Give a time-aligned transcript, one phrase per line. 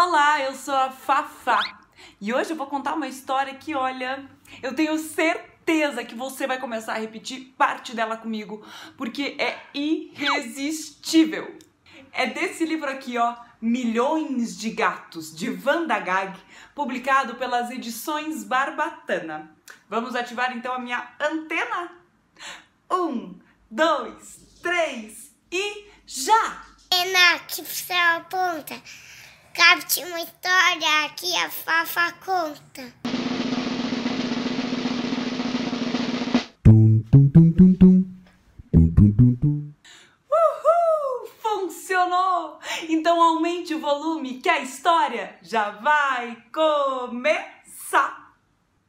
[0.00, 1.80] Olá, eu sou a Fafá
[2.20, 4.24] e hoje eu vou contar uma história que, olha,
[4.62, 8.64] eu tenho certeza que você vai começar a repetir parte dela comigo,
[8.96, 11.58] porque é irresistível.
[12.12, 16.38] É desse livro aqui, ó, Milhões de Gatos, de Wanda Gag,
[16.76, 19.50] publicado pelas edições Barbatana.
[19.88, 21.90] Vamos ativar então a minha antena?
[22.88, 23.34] Um,
[23.68, 26.62] dois, três e já!
[26.88, 28.80] Ena, que você aponta.
[29.58, 32.94] Capte uma história que a Fafa conta.
[36.62, 38.04] Tum, tum, tum, tum, tum.
[38.72, 39.72] Tum, tum, tum, tum.
[40.30, 41.26] Uhul!
[41.42, 42.60] Funcionou!
[42.88, 48.36] Então aumente o volume que a história já vai começar!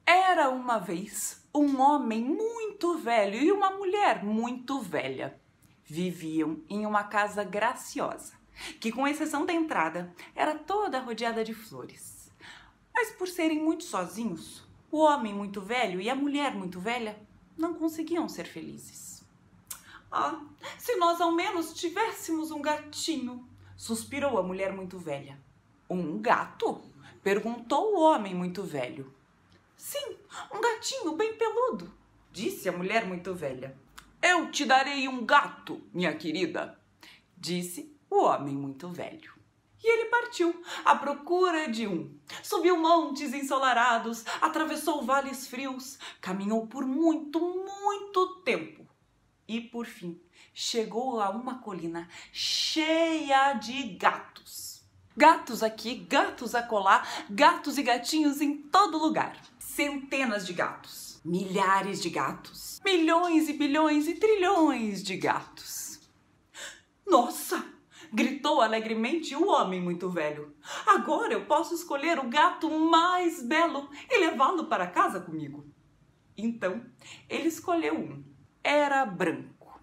[0.06, 5.36] Era uma vez um homem muito velho e uma mulher muito velha.
[5.84, 8.39] Viviam em uma casa graciosa
[8.80, 12.32] que, com exceção da entrada, era toda rodeada de flores.
[12.94, 17.18] Mas por serem muito sozinhos, o homem muito velho e a mulher muito velha
[17.58, 19.24] não conseguiam ser felizes.
[20.12, 20.42] Ah,
[20.78, 23.48] se nós ao menos tivéssemos um gatinho,
[23.78, 25.40] suspirou a mulher muito velha.
[25.90, 26.82] Um gato?
[27.22, 29.14] perguntou o homem muito velho.
[29.78, 30.18] Sim,
[30.54, 31.92] um gatinho bem peludo,
[32.32, 33.78] disse a mulher muito velha.
[34.22, 36.78] Eu te darei um gato, minha querida,
[37.38, 39.40] disse o homem muito velho.
[39.82, 42.14] E ele partiu à procura de um.
[42.44, 48.86] Subiu montes ensolarados, atravessou vales frios, caminhou por muito, muito tempo.
[49.48, 50.20] E por fim,
[50.54, 54.84] chegou a uma colina cheia de gatos.
[55.16, 59.42] Gatos aqui, gatos acolá, gatos e gatinhos em todo lugar.
[59.58, 66.00] Centenas de gatos, milhares de gatos, milhões e bilhões e trilhões de gatos.
[67.08, 67.49] Nossa!
[68.12, 70.56] Gritou alegremente o homem muito velho.
[70.86, 75.66] Agora eu posso escolher o gato mais belo e levá-lo para casa comigo.
[76.38, 76.86] Então
[77.28, 78.24] ele escolheu um.
[78.64, 79.80] Era branco.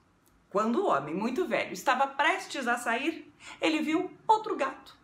[0.50, 4.96] Quando o homem muito velho estava prestes a sair, ele viu outro gato.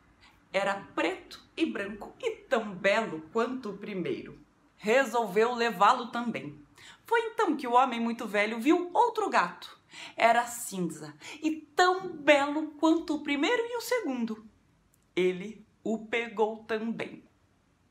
[0.53, 4.39] Era preto e branco e tão belo quanto o primeiro.
[4.77, 6.61] Resolveu levá-lo também.
[7.07, 9.82] Foi então que o homem muito velho viu outro gato
[10.17, 14.47] era cinza e tão belo quanto o primeiro e o segundo.
[15.15, 17.25] Ele o pegou também.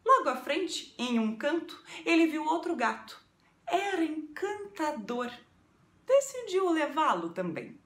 [0.05, 3.19] Logo à frente, em um canto, ele viu outro gato.
[3.67, 5.31] Era encantador.
[6.05, 7.79] Decidiu levá-lo também.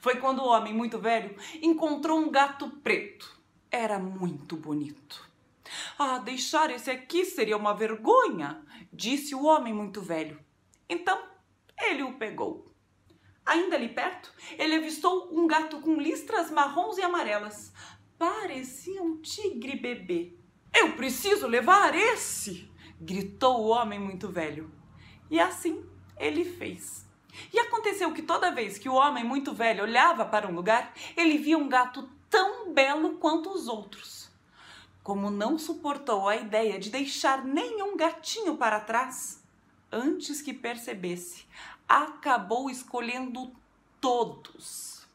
[0.00, 3.38] Foi quando o homem muito velho encontrou um gato preto.
[3.70, 5.28] Era muito bonito.
[5.98, 10.42] Ah, deixar esse aqui seria uma vergonha, disse o homem muito velho.
[10.88, 11.22] Então
[11.78, 12.72] ele o pegou.
[13.48, 17.72] Ainda ali perto, ele avistou um gato com listras marrons e amarelas.
[18.18, 20.34] Parecia um tigre bebê.
[20.74, 22.70] Eu preciso levar esse!
[23.00, 24.70] gritou o homem muito velho.
[25.30, 25.82] E assim
[26.18, 27.06] ele fez.
[27.50, 31.38] E aconteceu que toda vez que o homem muito velho olhava para um lugar, ele
[31.38, 34.30] via um gato tão belo quanto os outros.
[35.02, 39.42] Como não suportou a ideia de deixar nenhum gatinho para trás,
[39.90, 41.46] antes que percebesse,
[41.88, 43.52] acabou escolhendo
[44.00, 45.06] todos.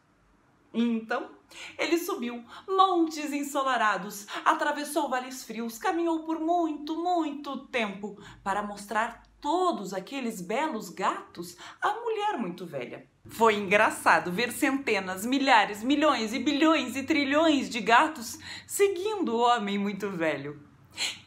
[0.73, 1.29] Então,
[1.77, 9.93] ele subiu montes ensolarados, atravessou vales frios, caminhou por muito, muito tempo para mostrar todos
[9.93, 13.05] aqueles belos gatos à mulher muito velha.
[13.27, 19.77] Foi engraçado ver centenas, milhares, milhões e bilhões e trilhões de gatos seguindo o homem
[19.77, 20.59] muito velho.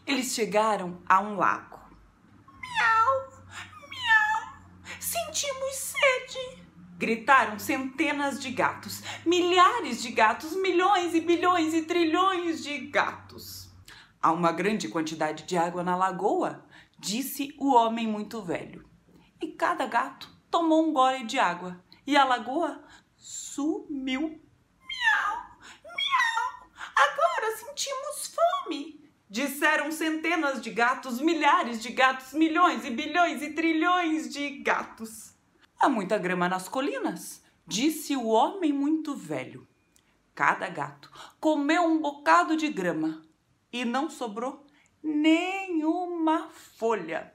[0.06, 1.76] Eles chegaram a um lago.
[5.36, 6.64] Sentimos sede!
[6.96, 13.70] Gritaram centenas de gatos, milhares de gatos, milhões e bilhões e trilhões de gatos.
[14.22, 16.64] Há uma grande quantidade de água na lagoa,
[16.98, 18.88] disse o homem muito velho.
[19.38, 22.82] E cada gato tomou um gole de água e a lagoa
[23.14, 24.22] sumiu.
[24.22, 25.36] Miau,
[25.84, 28.95] miau, agora sentimos fome.
[29.28, 35.34] Disseram centenas de gatos, milhares de gatos, milhões e bilhões e trilhões de gatos.
[35.78, 39.66] Há muita grama nas colinas, disse o homem muito velho.
[40.32, 43.22] Cada gato comeu um bocado de grama
[43.72, 44.64] e não sobrou
[45.02, 47.32] nenhuma folha.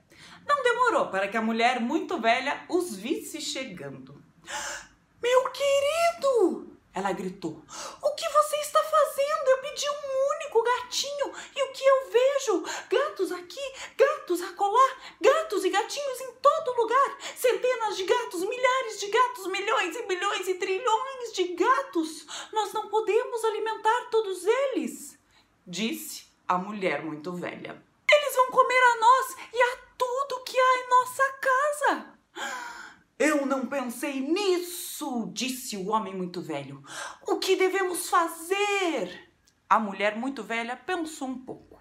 [0.48, 4.24] Não demorou para que a mulher muito velha os visse chegando.
[5.22, 6.72] Meu querido!
[6.94, 7.64] Ela gritou.
[8.02, 9.48] O que você está fazendo?
[9.48, 12.66] Eu pedi um único gatinho e o que eu vejo?
[12.90, 17.18] Gatos aqui, gatos acolá, gatos e gatinhos em todo lugar.
[17.34, 22.26] Centenas de gatos, milhares de gatos, milhões e bilhões e trilhões de gatos.
[22.52, 25.20] Nós não podemos alimentar todos eles
[25.68, 27.82] disse a mulher muito velha.
[28.12, 32.20] Eles vão comer a nós e a tudo que há em nossa casa.
[33.20, 36.84] Eu não pensei nisso, disse o homem muito velho.
[37.28, 39.32] O que devemos fazer?
[39.70, 41.80] A mulher muito velha pensou um pouco.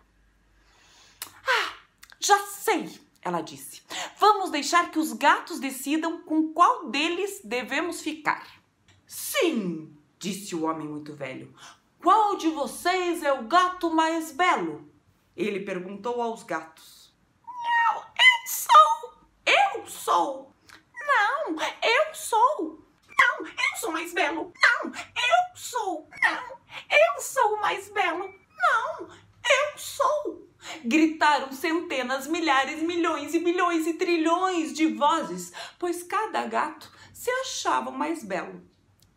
[1.26, 1.74] Ah,
[2.20, 3.82] já sei, ela disse.
[4.18, 8.60] Vamos deixar que os gatos decidam com qual deles devemos ficar.
[9.06, 11.52] Sim, disse o homem muito velho.
[12.00, 14.88] Qual de vocês é o gato mais belo?
[15.34, 17.12] Ele perguntou aos gatos.
[17.42, 19.14] Não, eu sou!
[19.46, 20.54] Eu sou!
[20.94, 22.84] Não, eu sou!
[23.18, 24.52] Não, eu sou mais belo!
[24.62, 26.08] Não, eu sou!
[26.22, 26.58] Não,
[26.90, 28.34] eu sou o mais belo!
[28.58, 30.48] Não, eu sou!
[30.84, 37.90] Gritaram centenas, milhares, milhões e bilhões e trilhões de vozes, pois cada gato se achava
[37.90, 38.62] mais belo.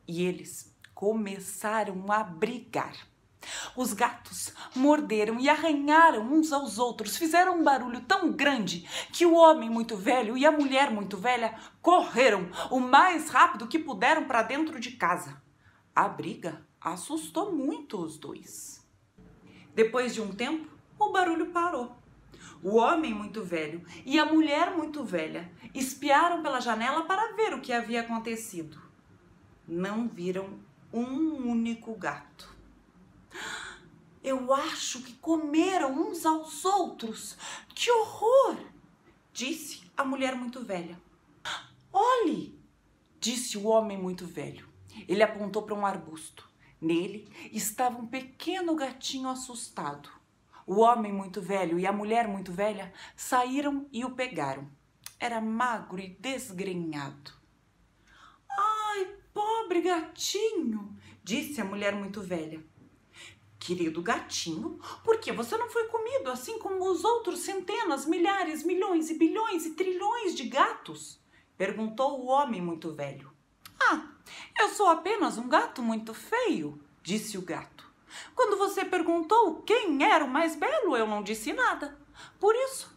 [0.08, 0.73] E eles
[1.04, 2.96] começaram a brigar.
[3.76, 9.34] Os gatos morderam e arranharam uns aos outros, fizeram um barulho tão grande que o
[9.34, 14.44] homem muito velho e a mulher muito velha correram o mais rápido que puderam para
[14.44, 15.44] dentro de casa.
[15.94, 18.82] A briga assustou muito os dois.
[19.76, 21.98] Depois de um tempo, o barulho parou.
[22.64, 27.60] O homem muito velho e a mulher muito velha espiaram pela janela para ver o
[27.60, 28.82] que havia acontecido.
[29.68, 30.60] Não viram
[30.94, 32.56] um único gato.
[34.24, 37.36] Eu acho que comeram uns aos outros.
[37.74, 38.58] Que horror!
[39.34, 41.02] disse a mulher muito velha.
[41.92, 42.58] Olhe!
[43.20, 44.70] disse o homem muito velho.
[45.08, 46.48] Ele apontou para um arbusto.
[46.80, 50.10] Nele estava um pequeno gatinho assustado.
[50.66, 54.70] O homem muito velho e a mulher muito velha saíram e o pegaram.
[55.20, 57.43] Era magro e desgrenhado.
[59.84, 62.64] Gatinho, disse a mulher muito velha.
[63.60, 69.10] Querido gatinho, por que você não foi comido assim como os outros centenas, milhares, milhões
[69.10, 71.20] e bilhões e trilhões de gatos?
[71.58, 73.30] perguntou o homem muito velho.
[73.78, 74.08] Ah,
[74.58, 77.86] eu sou apenas um gato muito feio, disse o gato.
[78.34, 82.00] Quando você perguntou quem era o mais belo, eu não disse nada.
[82.40, 82.90] Por isso,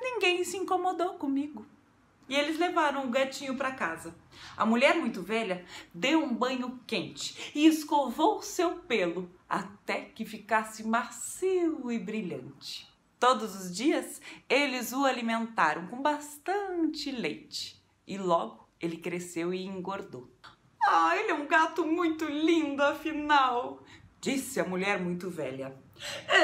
[0.00, 1.64] ninguém se incomodou comigo.
[2.32, 4.14] E eles levaram o gatinho para casa.
[4.56, 10.82] A mulher muito velha deu um banho quente e escovou seu pelo até que ficasse
[10.82, 12.88] macio e brilhante.
[13.20, 14.18] Todos os dias
[14.48, 20.34] eles o alimentaram com bastante leite e logo ele cresceu e engordou.
[20.88, 23.84] Ah, ele é um gato muito lindo, afinal,
[24.22, 25.76] disse a mulher muito velha.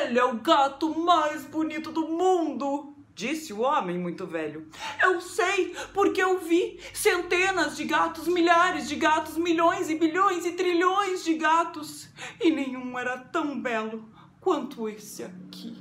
[0.02, 4.68] Ele é o gato mais bonito do mundo, disse o homem muito velho.
[5.02, 10.52] Eu sei, porque eu vi centenas de gatos, milhares de gatos, milhões e bilhões e
[10.52, 12.08] trilhões de gatos,
[12.40, 14.08] e nenhum era tão belo
[14.40, 15.76] quanto esse aqui.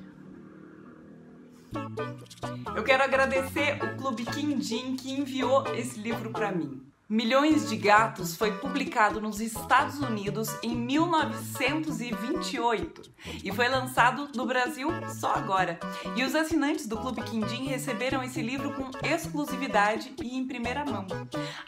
[2.75, 6.81] Eu quero agradecer o Clube Quindim que enviou esse livro para mim.
[7.09, 13.01] Milhões de Gatos foi publicado nos Estados Unidos em 1928
[13.41, 15.79] e foi lançado no Brasil só agora.
[16.17, 21.07] E os assinantes do Clube Quindim receberam esse livro com exclusividade e em primeira mão.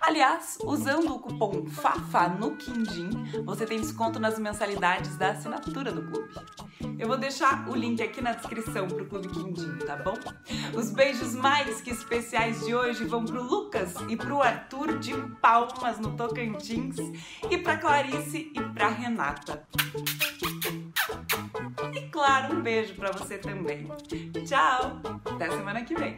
[0.01, 3.09] Aliás, usando o cupom FAFA no Quindim,
[3.45, 6.33] você tem desconto nas mensalidades da assinatura do clube.
[6.99, 10.15] Eu vou deixar o link aqui na descrição pro Clube Quindim, tá bom?
[10.77, 15.99] Os beijos mais que especiais de hoje vão pro Lucas e pro Arthur de Palmas,
[15.99, 16.97] no Tocantins,
[17.49, 19.67] e para Clarice e para Renata.
[21.93, 23.87] E claro, um beijo para você também.
[24.45, 25.01] Tchau!
[25.25, 26.17] Até semana que vem.